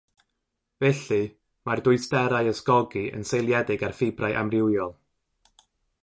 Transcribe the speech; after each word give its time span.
Felly, 0.83 1.19
mae'r 1.69 1.81
dwysterau 1.87 2.49
ysgogi 2.53 3.03
yn 3.17 3.27
seiliedig 3.33 3.83
ar 3.89 3.93
ffibrau 3.99 4.39
amrywiol. 4.41 4.97